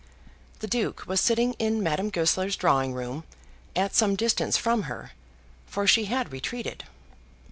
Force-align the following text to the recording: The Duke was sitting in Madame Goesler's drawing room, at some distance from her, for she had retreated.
The 0.61 0.67
Duke 0.67 1.03
was 1.05 1.21
sitting 1.21 1.53
in 1.59 1.83
Madame 1.83 2.09
Goesler's 2.09 2.55
drawing 2.55 2.95
room, 2.95 3.23
at 3.75 3.93
some 3.93 4.15
distance 4.15 4.57
from 4.57 4.85
her, 4.89 5.11
for 5.67 5.85
she 5.85 6.05
had 6.05 6.31
retreated. 6.31 6.85